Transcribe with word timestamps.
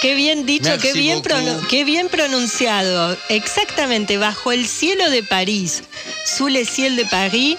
Qué 0.00 0.14
bien 0.14 0.46
dicho, 0.46 0.70
qué 0.80 0.92
bien, 0.92 1.22
qué 1.68 1.84
bien 1.84 2.08
pronunciado. 2.08 3.16
Exactamente, 3.28 4.16
bajo 4.16 4.52
el 4.52 4.66
cielo 4.66 5.10
de 5.10 5.24
París, 5.24 5.82
sous 6.24 6.50
le 6.50 6.64
ciel 6.64 6.94
de 6.94 7.04
Paris, 7.06 7.56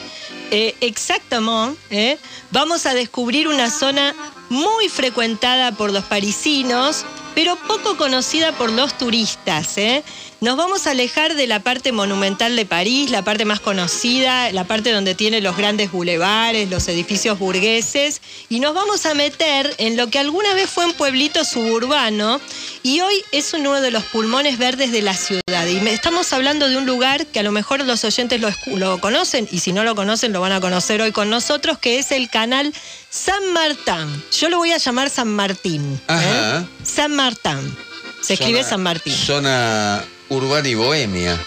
eh, 0.51 0.73
exactamente, 0.79 1.78
¿eh? 1.91 2.17
vamos 2.51 2.86
a 2.86 2.93
descubrir 2.93 3.50
una 3.50 3.69
zona 3.69 4.15
muy 4.50 4.87
frecuentada 4.87 5.73
por 5.73 5.91
los 5.91 6.05
parisinos, 6.05 7.05
pero 7.36 7.57
poco 7.67 7.97
conocida 7.97 8.53
por 8.53 8.71
los 8.71 8.97
turistas. 8.97 9.78
¿eh? 9.78 10.03
Nos 10.42 10.56
vamos 10.56 10.88
a 10.88 10.92
alejar 10.92 11.36
de 11.36 11.48
la 11.48 11.60
parte 11.60 11.92
monumental 11.92 12.56
de 12.56 12.66
París, 12.66 13.11
la 13.11 13.24
parte 13.24 13.43
más 13.43 13.60
conocida, 13.60 14.50
la 14.54 14.64
parte 14.64 14.93
donde 14.93 15.14
tiene 15.14 15.42
los 15.42 15.57
grandes 15.57 15.92
bulevares, 15.92 16.70
los 16.70 16.88
edificios 16.88 17.38
burgueses, 17.38 18.21
y 18.48 18.62
nos 18.62 18.74
vamos 18.74 19.06
a 19.06 19.14
meter 19.14 19.75
en 19.79 19.98
lo 19.98 20.10
que 20.10 20.18
alguna 20.18 20.54
vez 20.54 20.70
fue 20.70 20.86
un 20.86 20.93
pueblito 20.93 21.43
suburbano 21.43 22.39
y 22.84 23.02
hoy 23.02 23.15
es 23.34 23.54
uno 23.54 23.82
de 23.82 23.92
los 23.92 24.06
pulmones 24.06 24.57
verdes 24.57 24.93
de 24.93 25.02
la 25.02 25.14
ciudad. 25.14 25.68
Y 25.68 25.86
estamos 25.89 26.32
hablando 26.32 26.70
de 26.70 26.78
un 26.78 26.86
lugar 26.86 27.26
que 27.26 27.42
a 27.42 27.43
lo 27.43 27.51
mejor 27.51 27.84
los 27.84 28.06
oyentes 28.06 28.40
lo, 28.40 28.50
lo 28.78 29.01
conocen, 29.01 29.46
y 29.51 29.60
si 29.60 29.74
no 29.74 29.84
lo 29.84 29.93
conocen 29.93 30.32
lo 30.32 30.40
van 30.40 30.54
a 30.54 30.62
conocer 30.62 31.01
hoy 31.01 31.12
con 31.12 31.29
nosotros, 31.29 31.79
que 31.79 32.00
es 32.00 32.14
el 32.14 32.30
canal 32.30 32.74
San 33.09 33.52
Martín. 33.52 34.24
Yo 34.40 34.48
lo 34.48 34.59
voy 34.59 34.72
a 34.72 34.78
llamar 34.78 35.09
San 35.09 35.28
Martín. 35.28 36.00
¿eh? 36.08 36.66
San 36.81 37.14
Martín. 37.14 37.76
Se 38.22 38.36
escribe 38.36 38.64
San 38.64 38.81
Martín. 38.81 39.14
Zona 39.14 40.02
urbana 40.30 40.67
y 40.67 40.75
bohemia. 40.75 41.39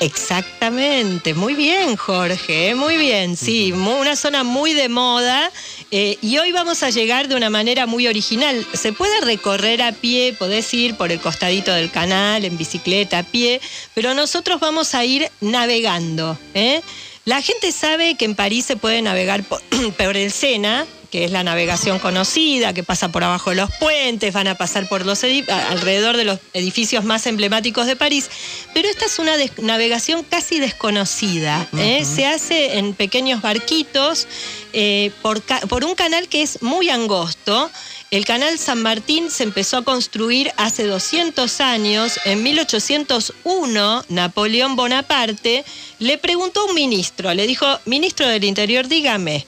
Exactamente, 0.00 1.34
muy 1.34 1.54
bien 1.54 1.96
Jorge, 1.96 2.74
muy 2.74 2.96
bien, 2.96 3.36
sí, 3.36 3.72
una 3.72 4.16
zona 4.16 4.42
muy 4.42 4.74
de 4.74 4.88
moda 4.88 5.50
eh, 5.90 6.18
y 6.20 6.36
hoy 6.38 6.50
vamos 6.50 6.82
a 6.82 6.90
llegar 6.90 7.28
de 7.28 7.36
una 7.36 7.48
manera 7.48 7.86
muy 7.86 8.08
original. 8.08 8.66
Se 8.74 8.92
puede 8.92 9.20
recorrer 9.20 9.80
a 9.82 9.92
pie, 9.92 10.34
podés 10.36 10.74
ir 10.74 10.96
por 10.96 11.12
el 11.12 11.20
costadito 11.20 11.72
del 11.72 11.90
canal, 11.92 12.44
en 12.44 12.58
bicicleta, 12.58 13.20
a 13.20 13.22
pie, 13.22 13.60
pero 13.94 14.12
nosotros 14.14 14.58
vamos 14.58 14.94
a 14.96 15.04
ir 15.04 15.30
navegando. 15.40 16.36
¿eh? 16.54 16.82
La 17.24 17.40
gente 17.40 17.70
sabe 17.70 18.16
que 18.16 18.24
en 18.24 18.34
París 18.34 18.64
se 18.64 18.76
puede 18.76 19.00
navegar 19.00 19.44
por, 19.44 19.62
por 19.96 20.16
el 20.16 20.32
Sena, 20.32 20.86
que 21.14 21.26
es 21.26 21.30
la 21.30 21.44
navegación 21.44 22.00
conocida, 22.00 22.72
que 22.72 22.82
pasa 22.82 23.12
por 23.12 23.22
abajo 23.22 23.50
de 23.50 23.54
los 23.54 23.70
puentes, 23.76 24.34
van 24.34 24.48
a 24.48 24.56
pasar 24.56 24.88
por 24.88 25.06
los 25.06 25.22
alrededor 25.22 26.16
de 26.16 26.24
los 26.24 26.40
edificios 26.54 27.04
más 27.04 27.28
emblemáticos 27.28 27.86
de 27.86 27.94
París, 27.94 28.28
pero 28.74 28.88
esta 28.88 29.04
es 29.04 29.20
una 29.20 29.36
navegación 29.58 30.24
casi 30.24 30.58
desconocida. 30.58 31.68
¿eh? 31.78 32.04
Se 32.04 32.26
hace 32.26 32.78
en 32.78 32.94
pequeños 32.94 33.42
barquitos 33.42 34.26
eh, 34.72 35.12
por, 35.22 35.40
por 35.68 35.84
un 35.84 35.94
canal 35.94 36.26
que 36.26 36.42
es 36.42 36.62
muy 36.62 36.90
angosto. 36.90 37.70
El 38.10 38.24
canal 38.24 38.58
San 38.58 38.82
Martín 38.82 39.30
se 39.30 39.44
empezó 39.44 39.76
a 39.76 39.84
construir 39.84 40.50
hace 40.56 40.82
200 40.82 41.60
años. 41.60 42.18
En 42.24 42.42
1801, 42.42 44.04
Napoleón 44.08 44.74
Bonaparte 44.74 45.64
le 46.00 46.18
preguntó 46.18 46.62
a 46.62 46.64
un 46.64 46.74
ministro, 46.74 47.32
le 47.34 47.46
dijo, 47.46 47.66
ministro 47.84 48.26
del 48.26 48.42
Interior, 48.42 48.88
dígame, 48.88 49.46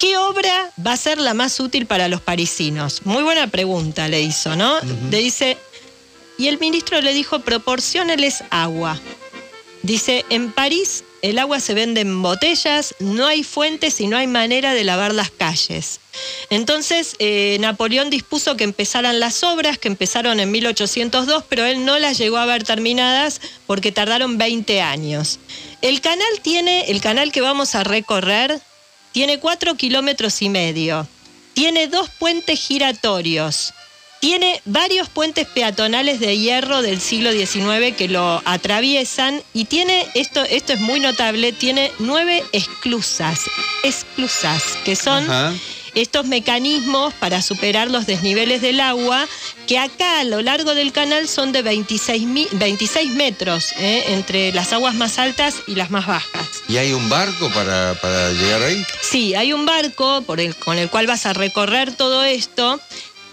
¿Qué 0.00 0.16
obra 0.16 0.72
va 0.84 0.94
a 0.94 0.96
ser 0.96 1.18
la 1.18 1.34
más 1.34 1.60
útil 1.60 1.84
para 1.84 2.08
los 2.08 2.22
parisinos? 2.22 3.02
Muy 3.04 3.22
buena 3.22 3.48
pregunta 3.48 4.08
le 4.08 4.22
hizo, 4.22 4.56
¿no? 4.56 4.80
Le 5.10 5.18
dice, 5.18 5.58
y 6.38 6.48
el 6.48 6.58
ministro 6.58 7.02
le 7.02 7.12
dijo, 7.12 7.40
proporcioneles 7.40 8.42
agua. 8.48 8.98
Dice, 9.82 10.24
en 10.30 10.52
París 10.52 11.04
el 11.20 11.38
agua 11.38 11.60
se 11.60 11.74
vende 11.74 12.00
en 12.00 12.22
botellas, 12.22 12.94
no 12.98 13.26
hay 13.26 13.44
fuentes 13.44 14.00
y 14.00 14.06
no 14.06 14.16
hay 14.16 14.26
manera 14.26 14.72
de 14.72 14.84
lavar 14.84 15.12
las 15.12 15.30
calles. 15.30 16.00
Entonces 16.48 17.14
eh, 17.18 17.58
Napoleón 17.60 18.08
dispuso 18.08 18.56
que 18.56 18.64
empezaran 18.64 19.20
las 19.20 19.44
obras, 19.44 19.76
que 19.76 19.88
empezaron 19.88 20.40
en 20.40 20.50
1802, 20.50 21.44
pero 21.46 21.66
él 21.66 21.84
no 21.84 21.98
las 21.98 22.16
llegó 22.16 22.38
a 22.38 22.46
ver 22.46 22.64
terminadas 22.64 23.42
porque 23.66 23.92
tardaron 23.92 24.38
20 24.38 24.80
años. 24.80 25.40
El 25.82 26.00
canal 26.00 26.40
tiene, 26.40 26.90
el 26.90 27.02
canal 27.02 27.32
que 27.32 27.42
vamos 27.42 27.74
a 27.74 27.84
recorrer, 27.84 28.62
tiene 29.12 29.38
cuatro 29.38 29.74
kilómetros 29.74 30.42
y 30.42 30.48
medio, 30.48 31.06
tiene 31.54 31.88
dos 31.88 32.08
puentes 32.10 32.60
giratorios, 32.60 33.72
tiene 34.20 34.60
varios 34.66 35.08
puentes 35.08 35.46
peatonales 35.46 36.20
de 36.20 36.38
hierro 36.38 36.82
del 36.82 37.00
siglo 37.00 37.32
XIX 37.32 37.96
que 37.96 38.08
lo 38.08 38.42
atraviesan 38.44 39.42
y 39.54 39.64
tiene, 39.64 40.06
esto, 40.14 40.42
esto 40.44 40.74
es 40.74 40.80
muy 40.80 41.00
notable, 41.00 41.52
tiene 41.52 41.90
nueve 41.98 42.44
esclusas, 42.52 43.40
esclusas, 43.82 44.62
que 44.84 44.94
son 44.94 45.26
estos 45.94 46.26
mecanismos 46.26 47.14
para 47.14 47.42
superar 47.42 47.90
los 47.90 48.06
desniveles 48.06 48.62
del 48.62 48.80
agua, 48.80 49.26
que 49.66 49.78
acá 49.78 50.20
a 50.20 50.24
lo 50.24 50.42
largo 50.42 50.74
del 50.74 50.92
canal 50.92 51.28
son 51.28 51.52
de 51.52 51.62
26, 51.62 52.50
26 52.52 53.12
metros, 53.12 53.72
¿eh? 53.78 54.04
entre 54.08 54.52
las 54.52 54.72
aguas 54.72 54.94
más 54.94 55.18
altas 55.18 55.56
y 55.66 55.74
las 55.74 55.90
más 55.90 56.06
bajas. 56.06 56.48
¿Y 56.68 56.76
hay 56.76 56.92
un 56.92 57.08
barco 57.08 57.50
para, 57.50 57.94
llegar 58.32 58.62
ahí? 58.62 58.84
Sí, 59.02 59.34
hay 59.34 59.52
un 59.52 59.66
barco 59.66 60.22
por 60.22 60.40
el, 60.40 60.54
con 60.56 60.78
el 60.78 60.88
cual 60.88 61.06
vas 61.06 61.26
a 61.26 61.32
recorrer 61.32 61.92
todo 61.94 62.22
esto. 62.24 62.80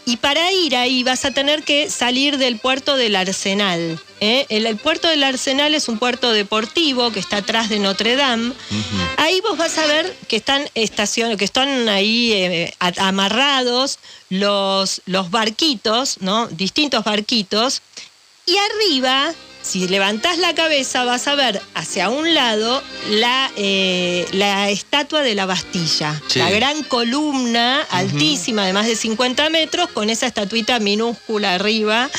Y 0.06 0.18
para 0.18 0.51
ir 0.53 0.75
ahí 0.75 1.03
vas 1.03 1.25
a 1.25 1.31
tener 1.31 1.63
que 1.63 1.89
salir 1.89 2.38
del 2.38 2.57
puerto 2.57 2.95
del 2.95 3.16
Arsenal. 3.16 4.00
¿Eh? 4.19 4.45
El, 4.50 4.78
puerto 4.78 5.07
del 5.07 5.23
Arsenal 5.23 5.73
es 5.75 5.88
un 5.88 6.00
puerto 6.00 6.31
deportivo 6.31 7.11
que 7.11 7.19
está 7.19 7.38
atrás 7.38 7.69
de 7.69 7.79
Notre 7.79 8.16
Dame. 8.16 8.53
Ahí 9.17 9.41
vos 9.41 9.57
vas 9.57 9.78
a 9.78 9.85
ver 9.85 10.16
que 10.28 10.38
están 10.38 10.69
estaciones, 10.75 11.38
que 11.38 11.45
están 11.45 11.89
ahí 11.89 12.33
eh, 12.33 12.73
amarrados 12.97 14.00
los, 14.29 15.01
los 15.06 15.31
barquitos, 15.31 16.17
¿no? 16.22 16.47
Distintos 16.47 17.03
barquitos. 17.03 17.81
Y 18.45 18.56
arriba 18.57 19.33
si 19.62 19.88
levantás 19.88 20.38
la 20.38 20.56
cabeza 20.56 21.03
vas 21.03 21.28
a 21.28 21.35
ver 21.35 21.62
hacia 21.73 22.09
un 22.09 22.34
lado 22.34 22.81
la, 23.09 23.51
eh, 23.57 24.25
la 24.31 24.69
estatua 24.69 25.22
de 25.22 25.35
la 25.35 25.45
Bastilla, 25.45 26.22
la 26.35 26.50
gran 26.50 26.84
columna 26.84 27.81
altísima 27.90 28.66
de 28.66 28.73
más 28.73 28.88
de 28.88 28.95
50 28.95 29.50
metros 29.50 29.90
con 29.90 30.09
esa 30.09 30.28
estatuita 30.28 30.79
minúscula 30.79 31.56
arriba, 31.56 32.09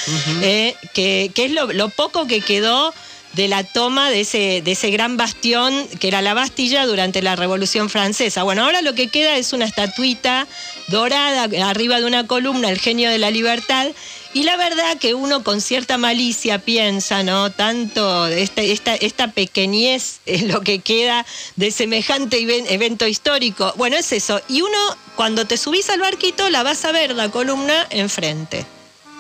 eh, 0.43 0.75
que, 0.95 1.33
es 1.35 1.53
lo, 1.53 1.89
poco 1.89 2.27
que 2.27 2.41
quedó 2.41 2.93
de 3.35 3.49
la 3.49 3.63
toma 3.63 4.11
de 4.11 4.23
ese, 4.23 4.63
de 4.65 4.73
ese 4.73 4.91
gran 4.91 5.17
bastión 5.17 5.87
que 6.01 6.09
era 6.09 6.23
la 6.23 6.35
Bastilla 6.35 6.87
durante 6.87 7.23
la 7.23 7.37
Revolución 7.37 7.89
Francesa. 7.89 8.43
Bueno, 8.43 8.65
ahora 8.65 8.83
lo 8.83 8.95
que 8.95 9.09
queda 9.09 9.37
es 9.37 9.53
una 9.53 9.65
estatuita 9.65 10.47
dorada 10.89 11.49
arriba 11.69 12.01
de 12.01 12.07
una 12.07 12.27
columna, 12.27 12.71
el 12.71 12.79
genio 12.79 13.11
de 13.11 13.19
la 13.19 13.31
libertad, 13.31 13.87
y 14.35 14.43
la 14.43 14.57
verdad 14.57 14.99
que 14.99 15.15
uno 15.15 15.43
con 15.43 15.61
cierta 15.61 15.97
malicia 15.97 16.59
piensa, 16.59 17.23
¿no? 17.23 17.51
Tanto 17.51 18.27
esta, 18.27 18.63
esta, 18.63 18.95
esta 18.95 19.33
pequeñez 19.33 20.21
es 20.27 20.43
lo 20.43 20.61
que 20.61 20.81
queda 20.81 21.25
de 21.57 21.71
semejante 21.71 22.39
evento 22.73 23.07
histórico. 23.07 23.73
Bueno, 23.77 23.97
es 23.97 24.13
eso. 24.13 24.41
Y 24.49 24.61
uno, 24.61 24.79
cuando 25.17 25.47
te 25.47 25.57
subís 25.57 25.89
al 25.89 26.01
barquito, 26.01 26.51
la 26.51 26.63
vas 26.63 26.85
a 26.85 26.93
ver 26.93 27.15
la 27.15 27.31
columna 27.31 27.87
enfrente. 27.91 28.67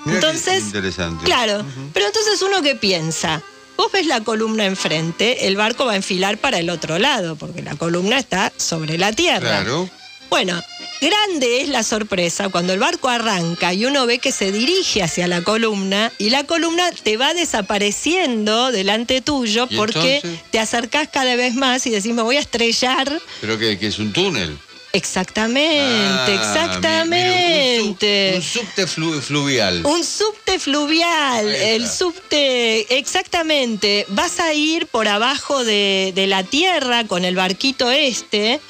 entonces, 0.06 0.64
interesante. 0.64 1.25
claro, 1.25 1.64
pero 1.94 2.06
entonces 2.06 2.42
uno 2.42 2.60
que 2.62 2.76
piensa, 2.76 3.42
vos 3.76 3.90
ves 3.90 4.06
la 4.06 4.22
columna 4.22 4.66
enfrente, 4.66 5.46
el 5.46 5.56
barco 5.56 5.86
va 5.86 5.92
a 5.92 5.96
enfilar 5.96 6.36
para 6.36 6.58
el 6.58 6.69
otro 6.69 6.98
lado, 6.98 7.36
porque 7.36 7.62
la 7.62 7.76
columna 7.76 8.19
está 8.19 8.52
sobre 8.56 8.99
la 8.99 9.12
tierra. 9.12 9.62
Claro. 9.62 9.88
Bueno, 10.28 10.62
grande 11.00 11.62
es 11.62 11.69
la 11.69 11.83
sorpresa 11.83 12.49
cuando 12.49 12.73
el 12.73 12.79
barco 12.79 13.09
arranca 13.09 13.73
y 13.73 13.87
uno 13.87 14.06
ve 14.06 14.19
que 14.19 14.33
se 14.33 14.53
dirige 14.53 15.03
hacia 15.03 15.27
la 15.27 15.43
columna 15.43 16.12
y 16.19 16.31
la 16.31 16.45
columna 16.45 16.91
te 17.03 17.17
va 17.17 17.35
desapareciendo 17.35 18.73
delante 18.73 19.21
tuyo 19.21 19.69
porque 19.77 20.23
te 20.50 20.59
acercás 20.59 21.09
cada 21.09 21.37
vez 21.37 21.55
más 21.55 21.87
y 21.87 21.91
decís, 21.91 22.12
me 22.12 22.23
voy 22.23 22.37
a 22.37 22.41
estrellar. 22.41 23.21
¿Pero 23.41 23.59
que, 23.59 23.79
es 23.81 23.99
un 23.99 24.12
túnel? 24.12 24.56
Exactamente, 24.93 25.69
ah, 25.69 26.27
exactamente. 26.33 28.33
un, 28.37 28.43
subte 28.43 28.87
fluvial. 28.87 29.83
Un 29.85 30.03
subte 30.03 30.59
fluvial, 30.59 31.47
el 31.47 31.87
subte, 31.87 32.99
exactamente. 32.99 34.06
Vas 34.09 34.41
a 34.41 34.55
ir 34.55 34.87
por 34.87 35.06
abajo 35.06 35.62
de, 35.62 36.12
de 36.15 36.27
la 36.27 36.43
tierra 36.43 37.05
con 37.05 37.27
el 37.27 37.37
barquito 37.37 37.91
este 37.91 38.61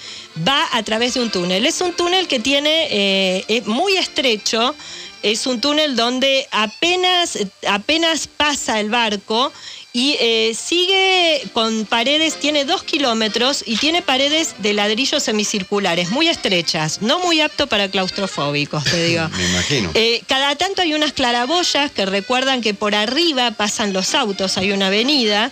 va 0.46 0.68
a 0.72 0.82
través 0.82 1.14
de 1.14 1.20
un 1.20 1.30
túnel. 1.30 1.66
Es 1.66 1.80
un 1.80 1.92
túnel 1.94 2.28
que 2.28 2.40
tiene 2.40 2.88
eh, 2.90 3.62
muy 3.66 3.96
estrecho, 3.96 4.74
es 5.22 5.46
un 5.46 5.60
túnel 5.60 5.96
donde 5.96 6.46
apenas, 6.50 7.38
apenas 7.68 8.26
pasa 8.26 8.78
el 8.80 8.90
barco 8.90 9.52
y 9.92 10.16
eh, 10.20 10.54
sigue 10.54 11.42
con 11.54 11.86
paredes, 11.86 12.36
tiene 12.36 12.64
dos 12.64 12.82
kilómetros 12.82 13.64
y 13.66 13.76
tiene 13.76 14.02
paredes 14.02 14.54
de 14.58 14.74
ladrillos 14.74 15.22
semicirculares, 15.22 16.10
muy 16.10 16.28
estrechas, 16.28 17.00
no 17.00 17.18
muy 17.20 17.40
apto 17.40 17.66
para 17.66 17.88
claustrofóbicos, 17.90 18.84
te 18.84 19.04
digo. 19.04 19.28
Me 19.36 19.48
imagino. 19.48 19.90
Eh, 19.94 20.22
cada 20.26 20.56
tanto 20.56 20.82
hay 20.82 20.94
unas 20.94 21.12
claraboyas 21.12 21.90
que 21.90 22.04
recuerdan 22.04 22.60
que 22.60 22.74
por 22.74 22.94
arriba 22.94 23.50
pasan 23.52 23.92
los 23.92 24.14
autos, 24.14 24.58
hay 24.58 24.72
una 24.72 24.88
avenida, 24.88 25.50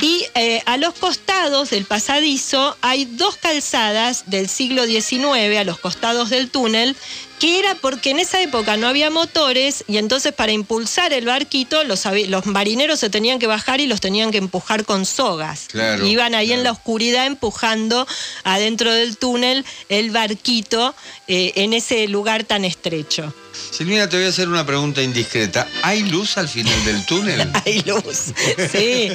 y 0.00 0.26
eh, 0.34 0.62
a 0.66 0.76
los 0.76 0.94
costados 0.94 1.70
del 1.70 1.84
pasadizo 1.84 2.76
hay 2.80 3.04
dos 3.04 3.36
calzadas 3.36 4.24
del 4.26 4.48
siglo 4.48 4.84
XIX, 4.84 5.58
a 5.58 5.64
los 5.64 5.78
costados 5.78 6.30
del 6.30 6.50
túnel, 6.50 6.96
que 7.38 7.58
era 7.58 7.74
porque 7.74 8.10
en 8.10 8.20
esa 8.20 8.40
época 8.40 8.76
no 8.76 8.86
había 8.86 9.10
motores 9.10 9.84
y 9.86 9.98
entonces 9.98 10.32
para 10.32 10.52
impulsar 10.52 11.12
el 11.12 11.26
barquito 11.26 11.84
los, 11.84 12.06
marineros 12.46 13.00
se 13.00 13.10
tenían 13.10 13.38
que 13.38 13.46
bajar 13.46 13.80
y 13.80 13.85
los 13.86 14.00
tenían 14.00 14.30
que 14.30 14.38
empujar 14.38 14.84
con 14.84 15.06
sogas. 15.06 15.66
Claro, 15.70 16.06
Iban 16.06 16.34
ahí 16.34 16.52
en 16.52 16.62
la 16.62 16.72
oscuridad 16.72 17.26
empujando 17.26 18.06
adentro 18.44 18.92
del 18.92 19.16
túnel 19.16 19.64
el 19.88 20.10
barquito 20.10 20.94
eh, 21.28 21.52
en 21.56 21.72
ese 21.72 22.06
lugar 22.08 22.44
tan 22.44 22.64
estrecho. 22.64 23.32
Silvina, 23.70 24.08
te 24.08 24.16
voy 24.16 24.26
a 24.26 24.28
hacer 24.28 24.48
una 24.48 24.64
pregunta 24.64 25.02
indiscreta. 25.02 25.66
¿Hay 25.82 26.02
luz 26.02 26.38
al 26.38 26.48
final 26.48 26.84
del 26.84 27.04
túnel? 27.06 27.50
Hay 27.64 27.82
luz, 27.82 28.32
sí. 28.72 29.10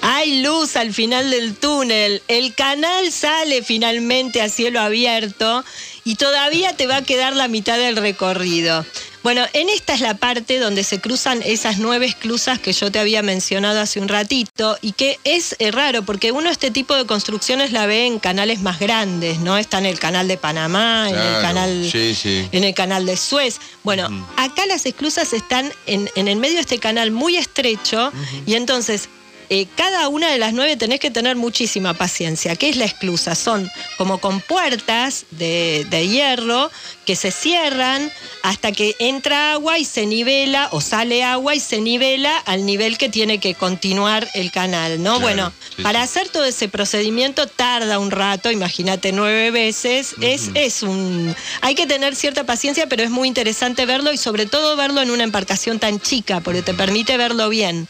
Hay 0.00 0.42
luz 0.42 0.76
al 0.76 0.92
final 0.92 1.30
del 1.30 1.54
túnel. 1.54 2.22
El 2.28 2.54
canal 2.54 3.12
sale 3.12 3.62
finalmente 3.62 4.42
a 4.42 4.48
cielo 4.48 4.80
abierto 4.80 5.64
y 6.04 6.16
todavía 6.16 6.76
te 6.76 6.86
va 6.86 6.96
a 6.96 7.02
quedar 7.02 7.36
la 7.36 7.48
mitad 7.48 7.78
del 7.78 7.96
recorrido. 7.96 8.84
Bueno, 9.22 9.44
en 9.52 9.68
esta 9.68 9.94
es 9.94 10.00
la 10.00 10.14
parte 10.14 10.58
donde 10.58 10.82
se 10.82 11.00
cruzan 11.00 11.42
esas 11.44 11.78
nueve 11.78 12.06
esclusas 12.06 12.58
que 12.58 12.72
yo 12.72 12.90
te 12.90 12.98
había 12.98 13.22
mencionado 13.22 13.80
hace 13.80 14.00
un 14.00 14.08
ratito 14.08 14.76
y 14.82 14.92
que 14.92 15.18
es 15.24 15.54
eh, 15.60 15.70
raro 15.70 16.02
porque 16.02 16.32
uno 16.32 16.50
este 16.50 16.70
tipo 16.72 16.96
de 16.96 17.06
construcciones 17.06 17.70
la 17.70 17.86
ve 17.86 18.06
en 18.06 18.18
canales 18.18 18.60
más 18.62 18.80
grandes, 18.80 19.38
¿no? 19.38 19.56
Está 19.58 19.78
en 19.78 19.86
el 19.86 19.98
canal 20.00 20.26
de 20.26 20.38
Panamá, 20.38 21.08
en 21.08 21.16
el 21.16 21.40
canal 21.40 21.88
Sí, 21.90 22.14
sí. 22.14 22.48
en 22.50 22.64
el 22.64 22.74
canal 22.74 23.06
de 23.06 23.16
Suez. 23.16 23.58
Bueno, 23.84 24.08
acá 24.36 24.66
las 24.66 24.86
esclusas 24.86 25.32
están 25.32 25.72
en, 25.86 26.10
en 26.16 26.26
el 26.26 26.36
medio 26.38 26.56
de 26.56 26.62
este 26.62 26.78
canal 26.78 27.12
muy 27.12 27.36
estrecho 27.36 28.12
y 28.46 28.54
entonces 28.54 29.08
eh, 29.50 29.66
cada 29.76 30.08
una 30.08 30.30
de 30.30 30.38
las 30.38 30.52
nueve 30.52 30.76
tenés 30.76 31.00
que 31.00 31.10
tener 31.10 31.36
muchísima 31.36 31.94
paciencia. 31.94 32.56
¿Qué 32.56 32.68
es 32.68 32.76
la 32.76 32.84
esclusa? 32.84 33.34
Son 33.34 33.70
como 33.96 34.18
con 34.18 34.40
puertas 34.40 35.26
de, 35.30 35.86
de 35.90 36.08
hierro 36.08 36.70
que 37.04 37.16
se 37.16 37.30
cierran 37.30 38.10
hasta 38.42 38.72
que 38.72 38.94
entra 38.98 39.52
agua 39.52 39.78
y 39.78 39.84
se 39.84 40.06
nivela 40.06 40.68
o 40.72 40.80
sale 40.80 41.24
agua 41.24 41.54
y 41.54 41.60
se 41.60 41.80
nivela 41.80 42.36
al 42.38 42.64
nivel 42.64 42.98
que 42.98 43.08
tiene 43.08 43.38
que 43.38 43.54
continuar 43.54 44.28
el 44.34 44.50
canal, 44.50 45.02
¿no? 45.02 45.18
Claro, 45.18 45.20
bueno, 45.20 45.52
sí, 45.76 45.82
para 45.82 46.02
hacer 46.02 46.28
todo 46.28 46.44
ese 46.44 46.68
procedimiento 46.68 47.46
tarda 47.46 47.98
un 47.98 48.10
rato, 48.10 48.50
imagínate 48.50 49.12
nueve 49.12 49.50
veces, 49.50 50.14
es, 50.20 50.50
es 50.54 50.82
un... 50.82 51.34
Hay 51.60 51.74
que 51.74 51.86
tener 51.86 52.14
cierta 52.14 52.44
paciencia, 52.44 52.86
pero 52.86 53.02
es 53.02 53.10
muy 53.10 53.28
interesante 53.28 53.84
verlo 53.86 54.12
y 54.12 54.16
sobre 54.16 54.46
todo 54.46 54.76
verlo 54.76 55.02
en 55.02 55.10
una 55.10 55.24
embarcación 55.24 55.78
tan 55.78 56.00
chica, 56.00 56.40
porque 56.40 56.62
te 56.62 56.74
permite 56.74 57.16
verlo 57.16 57.48
bien. 57.48 57.88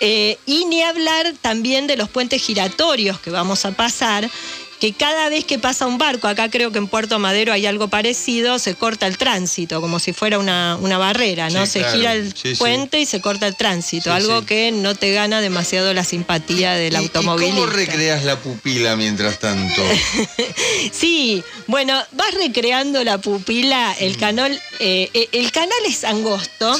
Eh, 0.00 0.38
y 0.44 0.66
ni 0.66 0.82
hablar 0.82 1.32
también 1.40 1.86
de 1.86 1.96
los 1.96 2.08
puentes 2.08 2.42
giratorios 2.42 3.18
que 3.20 3.30
vamos 3.30 3.64
a 3.64 3.72
pasar, 3.72 4.28
que 4.80 4.92
cada 4.92 5.28
vez 5.28 5.44
que 5.44 5.58
pasa 5.58 5.86
un 5.86 5.98
barco, 5.98 6.28
acá 6.28 6.50
creo 6.50 6.70
que 6.70 6.78
en 6.78 6.86
Puerto 6.88 7.18
Madero 7.18 7.52
hay 7.52 7.64
algo 7.66 7.88
parecido, 7.88 8.58
se 8.58 8.74
corta 8.74 9.06
el 9.06 9.16
tránsito, 9.16 9.80
como 9.80 9.98
si 9.98 10.12
fuera 10.12 10.38
una, 10.38 10.76
una 10.80 10.98
barrera, 10.98 11.48
¿no? 11.50 11.64
Sí, 11.66 11.72
se 11.72 11.78
claro. 11.80 11.96
gira 11.96 12.12
el 12.14 12.32
Sí, 12.34 12.50
sí. 12.50 12.56
puente 12.56 13.00
y 13.00 13.06
se 13.06 13.20
corta 13.20 13.46
el 13.46 13.56
tránsito, 13.56 14.12
algo 14.12 14.44
que 14.44 14.72
no 14.72 14.94
te 14.94 15.12
gana 15.12 15.40
demasiado 15.40 15.94
la 15.94 16.04
simpatía 16.04 16.74
del 16.74 16.92
¿Y- 16.92 16.96
automovilista. 16.96 17.56
¿Y 17.56 17.60
cómo 17.60 17.72
recreas 17.72 18.24
la 18.24 18.38
pupila 18.38 18.96
mientras 18.96 19.38
tanto? 19.38 19.82
Sí, 20.92 21.42
bueno, 21.66 22.00
vas 22.12 22.34
recreando 22.34 23.02
la 23.04 23.18
pupila, 23.18 23.94
el 23.98 24.16
canal, 24.16 24.52
eh, 24.78 25.10
eh, 25.14 25.28
el 25.32 25.50
canal 25.52 25.78
es 25.86 26.04
angosto 26.04 26.76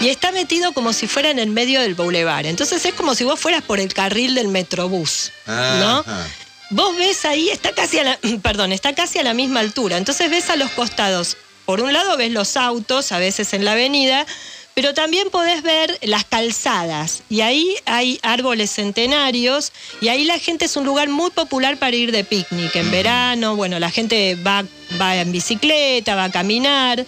y 0.00 0.08
está 0.08 0.32
metido 0.32 0.72
como 0.72 0.92
si 0.92 1.06
fuera 1.06 1.30
en 1.30 1.38
el 1.38 1.50
medio 1.50 1.80
del 1.80 1.94
boulevard. 1.94 2.46
Entonces 2.46 2.84
es 2.84 2.94
como 2.94 3.14
si 3.14 3.24
vos 3.24 3.38
fueras 3.38 3.62
por 3.62 3.80
el 3.80 3.92
carril 3.94 4.34
del 4.34 4.48
metrobús, 4.48 5.30
¿no? 5.46 5.98
Ajá. 6.00 6.26
Vos 6.74 6.96
ves 6.96 7.24
ahí, 7.24 7.50
está 7.50 7.70
casi 7.72 8.00
a 8.00 8.04
la, 8.04 8.18
perdón, 8.42 8.72
está 8.72 8.94
casi 8.96 9.20
a 9.20 9.22
la 9.22 9.32
misma 9.32 9.60
altura. 9.60 9.96
Entonces 9.96 10.28
ves 10.28 10.50
a 10.50 10.56
los 10.56 10.70
costados. 10.72 11.36
Por 11.66 11.80
un 11.80 11.92
lado 11.92 12.16
ves 12.16 12.32
los 12.32 12.56
autos, 12.56 13.12
a 13.12 13.18
veces 13.18 13.54
en 13.54 13.64
la 13.64 13.72
avenida, 13.72 14.26
pero 14.74 14.92
también 14.92 15.30
podés 15.30 15.62
ver 15.62 15.96
las 16.02 16.24
calzadas. 16.24 17.22
Y 17.30 17.42
ahí 17.42 17.76
hay 17.86 18.18
árboles 18.24 18.70
centenarios 18.72 19.72
y 20.00 20.08
ahí 20.08 20.24
la 20.24 20.38
gente 20.40 20.64
es 20.64 20.76
un 20.76 20.84
lugar 20.84 21.08
muy 21.08 21.30
popular 21.30 21.76
para 21.78 21.94
ir 21.94 22.10
de 22.10 22.24
picnic. 22.24 22.74
En 22.74 22.90
verano, 22.90 23.54
bueno, 23.54 23.78
la 23.78 23.90
gente 23.90 24.34
va, 24.44 24.64
va 25.00 25.16
en 25.16 25.30
bicicleta, 25.30 26.16
va 26.16 26.24
a 26.24 26.32
caminar. 26.32 27.06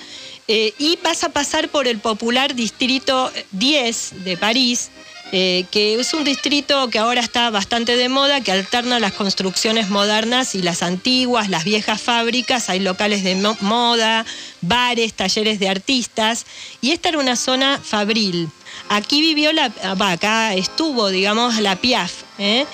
eh, 0.48 0.72
y 0.78 0.96
vas 1.02 1.24
a 1.24 1.30
pasar 1.30 1.68
por 1.68 1.88
el 1.88 1.98
popular 1.98 2.54
distrito 2.54 3.32
10 3.50 4.24
de 4.24 4.36
París, 4.36 4.90
eh, 5.32 5.64
que 5.70 5.98
es 5.98 6.14
un 6.14 6.24
distrito 6.24 6.88
que 6.88 6.98
ahora 6.98 7.20
está 7.20 7.50
bastante 7.50 7.96
de 7.96 8.08
moda, 8.08 8.40
que 8.40 8.52
alterna 8.52 9.00
las 9.00 9.12
construcciones 9.12 9.88
modernas 9.90 10.54
y 10.54 10.62
las 10.62 10.82
antiguas, 10.82 11.48
las 11.48 11.64
viejas 11.64 12.00
fábricas, 12.00 12.70
hay 12.70 12.80
locales 12.80 13.24
de 13.24 13.34
mo- 13.34 13.56
moda, 13.60 14.24
bares, 14.60 15.14
talleres 15.14 15.58
de 15.58 15.68
artistas, 15.68 16.46
y 16.80 16.92
esta 16.92 17.08
era 17.08 17.18
una 17.18 17.36
zona 17.36 17.80
fabril. 17.82 18.48
Aquí 18.88 19.20
vivió 19.20 19.52
la, 19.52 19.68
va, 20.00 20.12
acá 20.12 20.54
estuvo, 20.54 21.08
digamos, 21.08 21.58
la 21.58 21.76
Piaf, 21.76 22.12
¿eh? 22.38 22.66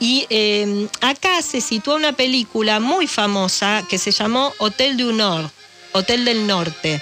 y 0.00 0.26
eh, 0.30 0.88
acá 1.02 1.42
se 1.42 1.60
sitúa 1.60 1.94
una 1.96 2.12
película 2.12 2.80
muy 2.80 3.06
famosa 3.06 3.84
que 3.88 3.98
se 3.98 4.10
llamó 4.10 4.52
Hotel 4.58 4.96
du 4.96 5.12
Nord, 5.12 5.50
Hotel 5.92 6.24
del 6.24 6.46
Norte. 6.46 7.00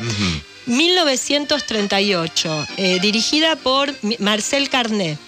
1938, 0.68 2.66
eh, 2.76 2.98
dirigida 3.00 3.56
por 3.56 3.92
Marcel 4.18 4.68
Carnet. 4.68 5.18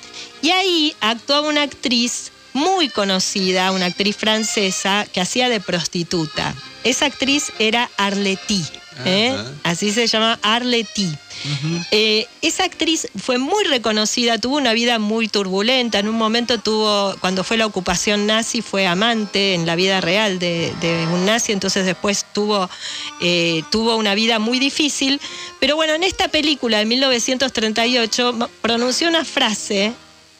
Y 0.42 0.50
ahí 0.50 0.94
actuaba 1.00 1.48
una 1.48 1.62
actriz 1.62 2.30
muy 2.52 2.88
conocida, 2.88 3.72
una 3.72 3.86
actriz 3.86 4.16
francesa 4.16 5.06
que 5.12 5.20
hacía 5.20 5.48
de 5.48 5.60
prostituta. 5.60 6.54
Esa 6.84 7.06
actriz 7.06 7.52
era 7.58 7.90
Arletty, 7.96 8.64
¿eh? 9.04 9.36
Así 9.64 9.92
se 9.92 10.06
llama 10.06 10.38
Arletty. 10.42 11.08
Eh, 11.90 12.26
esa 12.42 12.64
actriz 12.64 13.08
fue 13.16 13.38
muy 13.38 13.64
reconocida, 13.64 14.36
tuvo 14.36 14.56
una 14.58 14.74
vida 14.74 14.98
muy 14.98 15.26
turbulenta. 15.26 15.98
En 15.98 16.08
un 16.08 16.16
momento 16.16 16.58
tuvo, 16.58 17.14
cuando 17.20 17.44
fue 17.44 17.56
la 17.56 17.64
ocupación 17.66 18.26
nazi, 18.26 18.60
fue 18.60 18.86
amante 18.86 19.54
en 19.54 19.64
la 19.66 19.74
vida 19.74 20.02
real 20.02 20.38
de, 20.38 20.74
de 20.82 21.06
un 21.06 21.24
nazi, 21.24 21.52
entonces 21.52 21.86
después 21.86 22.26
tuvo, 22.34 22.68
eh, 23.22 23.62
tuvo 23.70 23.96
una 23.96 24.14
vida 24.14 24.38
muy 24.38 24.58
difícil. 24.58 25.18
Pero 25.60 25.76
bueno, 25.76 25.94
en 25.94 26.02
esta 26.02 26.28
película 26.28 26.78
de 26.78 26.84
1938 26.84 28.32
ma- 28.34 28.50
pronunció 28.60 29.08
una 29.08 29.24
frase 29.24 29.92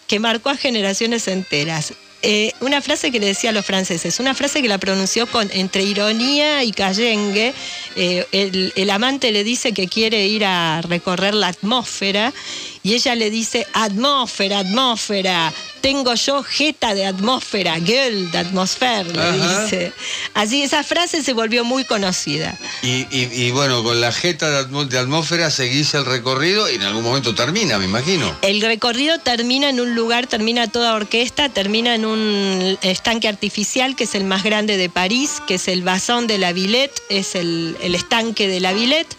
que 0.07 0.19
marcó 0.21 0.51
a 0.51 0.57
generaciones 0.57 1.29
enteras. 1.29 1.95
Eh, 2.23 2.53
una 2.61 2.83
frase 2.83 3.11
que 3.11 3.19
le 3.19 3.27
decía 3.27 3.49
a 3.49 3.53
los 3.53 3.65
franceses, 3.65 4.21
una 4.21 4.35
frase 4.35 4.61
que 4.61 4.69
la 4.69 4.77
pronunció 4.77 5.27
con 5.27 5.49
entre 5.53 5.85
ironía 5.85 6.63
y 6.65 6.73
cayengue. 6.73 7.55
Eh, 7.97 8.27
el, 8.33 8.73
el 8.77 8.91
amante 8.91 9.33
le 9.33 9.43
dice 9.43 9.73
que 9.73 9.89
quiere 9.89 10.27
ir 10.27 10.45
a 10.45 10.83
recorrer 10.83 11.35
la 11.35 11.49
atmósfera 11.49 12.33
y 12.83 12.95
ella 12.95 13.15
le 13.15 13.31
dice, 13.31 13.67
atmósfera, 13.73 14.61
atmósfera, 14.61 15.53
tengo 15.81 16.15
yo 16.15 16.43
jeta 16.43 16.95
de 16.95 17.07
atmósfera, 17.07 17.75
girl 17.81 18.31
de 18.31 18.39
atmósfera, 18.39 19.03
le 19.03 19.33
dice. 19.33 19.93
Así 20.35 20.63
esa 20.63 20.83
frase 20.85 21.23
se 21.23 21.33
volvió 21.33 21.65
muy 21.65 21.85
conocida. 21.85 22.59
Y, 22.83 23.07
y- 23.11 23.29
y 23.33 23.51
bueno, 23.51 23.83
con 23.83 24.01
la 24.01 24.13
jeta 24.13 24.65
de, 24.65 24.99
atmósfera 24.99 25.51
seguís 25.51 25.95
el 25.95 26.05
recorrido 26.05 26.71
y 26.71 26.75
en 26.77 26.83
algún 26.83 27.03
momento 27.03 27.35
termina, 27.35 27.79
me 27.79 27.85
imagino. 27.87 28.37
El 28.43 28.61
recorrido 28.61 29.19
termina 29.19 29.69
en 29.69 29.81
un 29.81 29.95
lugar, 29.95 30.27
termina 30.27 30.67
toda 30.69 30.95
orquesta, 30.95 31.49
termina 31.49 31.95
en 31.95 32.05
un 32.05 32.79
estanque 32.83 33.29
artificial 33.29 33.97
que 33.97 34.05
es 34.05 34.15
el 34.15 34.25
más 34.25 34.43
grande 34.45 34.77
de 34.77 34.89
París, 34.89 35.43
que 35.47 35.55
es 35.55 35.69
el 35.69 35.83
Bassin 35.83 36.27
de 36.27 36.39
la 36.39 36.53
Villette, 36.53 37.01
es 37.09 37.35
el, 37.35 37.77
el 37.83 37.95
estanque 37.95 38.49
de 38.49 38.61
la 38.61 38.73
Villette. 38.73 39.17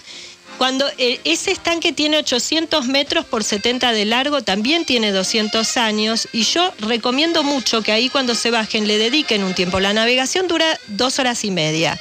Cuando 0.62 0.86
eh, 1.00 1.20
ese 1.24 1.50
estanque 1.50 1.92
tiene 1.92 2.18
800 2.18 2.86
metros 2.86 3.26
por 3.26 3.44
70 3.44 3.94
de 3.94 4.06
largo, 4.06 4.44
también 4.44 4.86
tiene 4.86 5.12
200 5.12 5.76
años, 5.78 6.28
y 6.34 6.44
yo 6.44 6.72
recomiendo 6.78 7.42
mucho 7.42 7.82
que 7.82 7.92
ahí 7.92 8.10
cuando 8.10 8.36
se 8.36 8.52
bajen 8.52 8.88
le 8.88 9.00
dediquen 9.00 9.44
un 9.44 9.56
tiempo. 9.56 9.80
La 9.80 9.92
navegación 9.94 10.48
dura 10.48 10.80
dos 10.86 11.18
horas 11.18 11.44
y 11.46 11.50
media. 11.50 11.98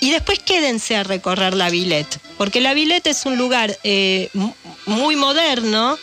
Y 0.00 0.10
después 0.10 0.38
quédense 0.38 0.96
a 0.96 1.02
recorrer 1.02 1.54
la 1.54 1.70
Villette, 1.70 2.18
porque 2.36 2.60
la 2.60 2.74
Villette 2.74 3.06
es 3.06 3.24
un 3.24 3.38
lugar 3.38 3.78
eh, 3.84 4.28
mu- 4.34 4.52
muy 4.84 5.16
moderno 5.16 5.98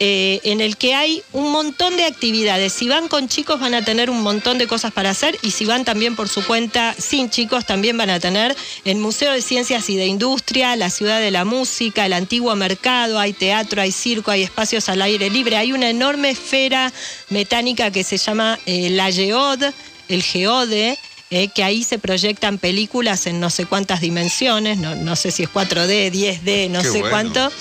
eh, 0.00 0.40
en 0.44 0.60
el 0.60 0.76
que 0.76 0.94
hay 0.94 1.22
un 1.32 1.50
montón 1.50 1.96
de 1.96 2.04
actividades. 2.04 2.72
Si 2.72 2.88
van 2.88 3.08
con 3.08 3.28
chicos 3.28 3.58
van 3.58 3.74
a 3.74 3.84
tener 3.84 4.10
un 4.10 4.22
montón 4.22 4.58
de 4.58 4.66
cosas 4.66 4.92
para 4.92 5.10
hacer 5.10 5.36
y 5.42 5.50
si 5.50 5.64
van 5.64 5.84
también 5.84 6.14
por 6.14 6.28
su 6.28 6.44
cuenta 6.46 6.94
sin 6.96 7.30
chicos 7.30 7.66
también 7.66 7.96
van 7.96 8.10
a 8.10 8.20
tener 8.20 8.56
el 8.84 8.98
Museo 8.98 9.32
de 9.32 9.42
Ciencias 9.42 9.90
y 9.90 9.96
de 9.96 10.06
Industria, 10.06 10.76
la 10.76 10.90
Ciudad 10.90 11.20
de 11.20 11.30
la 11.30 11.44
Música, 11.44 12.06
el 12.06 12.12
antiguo 12.12 12.54
mercado, 12.54 13.18
hay 13.18 13.32
teatro, 13.32 13.82
hay 13.82 13.90
circo, 13.90 14.30
hay 14.30 14.42
espacios 14.42 14.88
al 14.88 15.02
aire 15.02 15.30
libre, 15.30 15.56
hay 15.56 15.72
una 15.72 15.90
enorme 15.90 16.30
esfera 16.30 16.92
metánica 17.28 17.90
que 17.90 18.04
se 18.04 18.18
llama 18.18 18.58
eh, 18.66 18.90
la 18.90 19.10
Geode, 19.10 19.72
el 20.08 20.22
Geode, 20.22 20.98
eh, 21.30 21.48
que 21.48 21.62
ahí 21.62 21.84
se 21.84 21.98
proyectan 21.98 22.58
películas 22.58 23.26
en 23.26 23.38
no 23.38 23.50
sé 23.50 23.66
cuántas 23.66 24.00
dimensiones, 24.00 24.78
no, 24.78 24.94
no 24.94 25.14
sé 25.14 25.30
si 25.30 25.42
es 25.42 25.50
4D, 25.50 26.10
10D, 26.10 26.70
no 26.70 26.80
Qué 26.80 26.84
sé 26.84 27.00
bueno. 27.00 27.10
cuánto. 27.10 27.52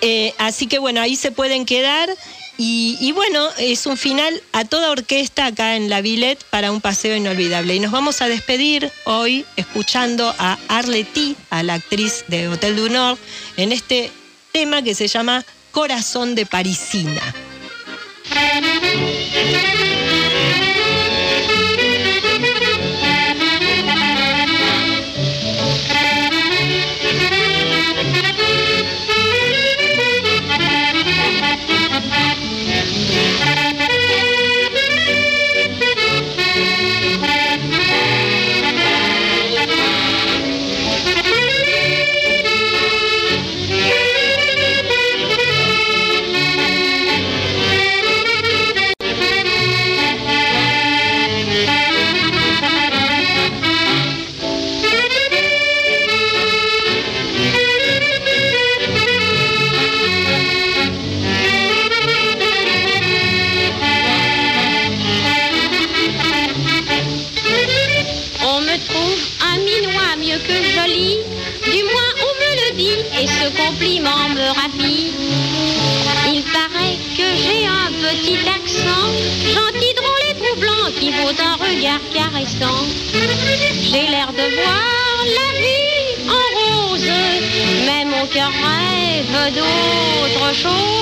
Eh, 0.00 0.34
así 0.38 0.66
que 0.66 0.78
bueno, 0.78 1.00
ahí 1.00 1.14
se 1.16 1.30
pueden 1.30 1.64
quedar 1.64 2.08
Y, 2.60 3.12
bueno, 3.12 3.48
es 3.58 3.86
un 3.86 3.96
final 3.96 4.42
a 4.52 4.64
toda 4.64 4.90
orquesta 4.90 5.46
acá 5.46 5.76
en 5.76 5.88
la 5.88 6.00
Villette 6.00 6.42
para 6.50 6.72
un 6.72 6.80
paseo 6.80 7.14
inolvidable. 7.14 7.76
Y 7.76 7.78
nos 7.78 7.92
vamos 7.92 8.20
a 8.20 8.26
despedir 8.26 8.90
hoy 9.04 9.46
escuchando 9.54 10.34
a 10.40 10.58
Arletty, 10.66 11.36
a 11.50 11.62
la 11.62 11.74
actriz 11.74 12.24
de 12.26 12.48
Hotel 12.48 12.74
du 12.74 12.88
Nord, 12.88 13.16
en 13.56 13.70
este 13.70 14.10
tema 14.50 14.82
que 14.82 14.96
se 14.96 15.06
llama 15.06 15.44
Corazón 15.70 16.34
de 16.34 16.46
Parisina. 16.46 17.22
J'ai 82.60 84.06
l'air 84.08 84.32
de 84.32 84.46
voir 84.56 85.24
la 85.38 85.48
vie 85.60 86.28
en 86.28 86.88
rose, 86.88 87.10
mais 87.86 88.04
mon 88.04 88.26
cœur 88.26 88.50
rêve 88.50 89.54
d'autre 89.54 90.54
chose. 90.54 90.98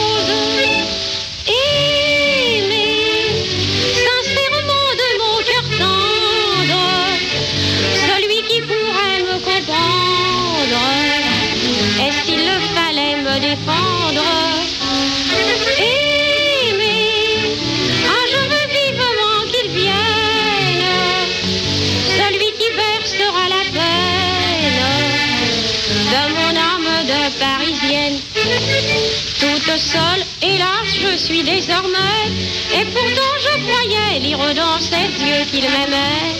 Suis 31.26 31.42
désormais. 31.42 32.22
Et 32.72 32.84
pourtant 32.84 33.34
je 33.46 33.54
croyais 33.66 34.20
lire 34.20 34.38
dans 34.54 34.78
ses 34.80 35.08
yeux 35.26 35.44
qu'il 35.50 35.64
m'aimait. 35.74 36.34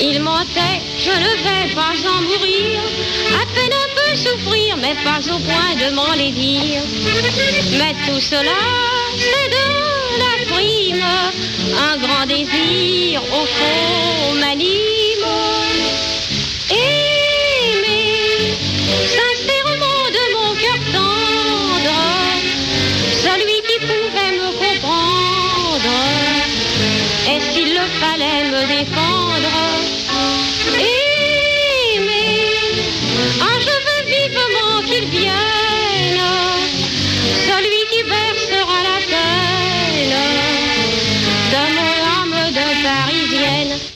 Il 0.00 0.20
mentait, 0.20 0.80
je 1.06 1.14
ne 1.24 1.32
vais 1.44 1.74
pas 1.74 1.94
en 2.12 2.20
mourir. 2.22 2.80
À 3.40 3.44
peine 3.54 3.76
un 3.84 3.90
peu 3.96 4.10
souffrir, 4.16 4.76
mais 4.78 4.96
pas 5.08 5.20
au 5.34 5.38
point 5.38 5.74
de 5.82 5.94
m'en 5.94 6.14
les 6.14 6.30
dire. 6.30 6.82
Mais 7.78 7.94
tout 8.06 8.20
cela, 8.20 8.62
c'est 9.18 9.48
de 9.56 9.66
la 10.22 10.34
prime. 10.50 11.10
Un 11.88 11.96
grand 11.98 12.26
désir, 12.26 13.22
au 13.40 13.44
fond, 13.56 14.34
m'anime. 14.40 15.28
Aimer, 16.70 17.13